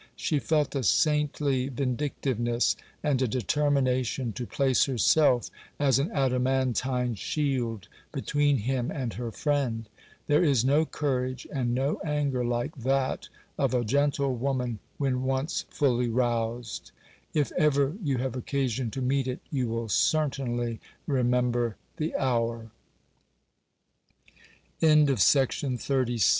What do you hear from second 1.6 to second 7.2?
vindictiveness, and a determination to place herself as an adamantine